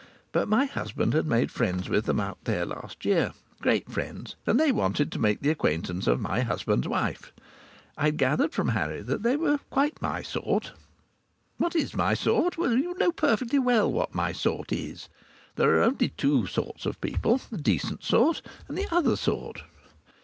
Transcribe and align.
But 0.31 0.47
my 0.47 0.65
husband 0.65 1.13
had 1.13 1.27
made 1.27 1.51
friends 1.51 1.87
with 1.87 2.05
them 2.05 2.19
out 2.19 2.39
there 2.45 2.65
last 2.65 3.05
year 3.05 3.33
great 3.61 3.87
friends. 3.87 4.35
And 4.47 4.59
they 4.59 4.71
wanted 4.71 5.11
to 5.11 5.19
make 5.19 5.41
the 5.41 5.51
acquaintance 5.51 6.07
of 6.07 6.19
my 6.19 6.39
husband's 6.39 6.87
wife. 6.87 7.31
I'd 7.99 8.17
gathered 8.17 8.51
from 8.51 8.69
Harry 8.69 9.03
that 9.03 9.21
they 9.21 9.35
were 9.37 9.59
quite 9.69 10.01
my 10.01 10.23
sort.... 10.23 10.71
What 11.59 11.75
is 11.75 11.93
my 11.93 12.15
sort? 12.15 12.57
You 12.57 12.95
know 12.97 13.11
perfectly 13.11 13.59
well 13.59 13.91
what 13.91 14.15
my 14.15 14.31
sort 14.31 14.71
is. 14.73 15.07
There 15.55 15.77
are 15.77 15.83
only 15.83 16.09
two 16.09 16.47
sorts 16.47 16.87
of 16.87 16.99
people 16.99 17.39
the 17.51 17.59
decent 17.59 18.03
sort 18.03 18.41
and 18.67 18.75
the 18.75 18.87
other 18.91 19.15
sort. 19.15 19.61